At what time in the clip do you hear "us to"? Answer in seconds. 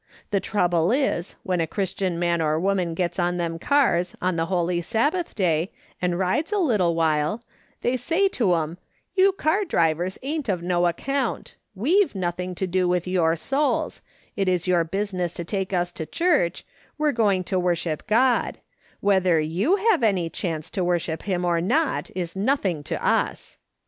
15.71-16.07